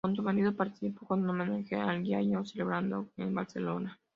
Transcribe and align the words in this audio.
Con 0.03 0.15
su 0.15 0.23
marido, 0.23 0.55
participó 0.55 1.13
en 1.13 1.29
un 1.29 1.29
homenaje 1.29 1.75
al 1.75 2.01
"giallo" 2.01 2.43
celebrado 2.43 3.07
en 3.17 3.35
Barcelona. 3.35 3.99